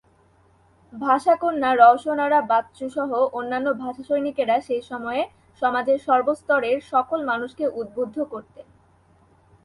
[0.93, 3.11] ভাষা কন্যা রওশন আরা বাচ্চু সহ
[3.33, 5.21] অন্যান্য ভাষা সৈনিকেরা সেই সময়ে
[5.61, 8.65] সমাজের সর্বস্তরের সকল মানুষকে উদ্বুদ্ধ করতেন।